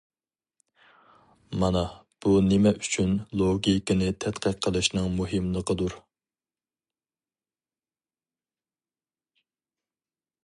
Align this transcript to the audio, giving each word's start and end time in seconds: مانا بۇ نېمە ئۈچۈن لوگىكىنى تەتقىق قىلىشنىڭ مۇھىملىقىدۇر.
مانا 1.63 1.81
بۇ 2.25 2.31
نېمە 2.45 2.71
ئۈچۈن 2.85 3.13
لوگىكىنى 3.41 4.07
تەتقىق 4.25 4.57
قىلىشنىڭ 4.67 5.11
مۇھىملىقىدۇر. 5.19 5.95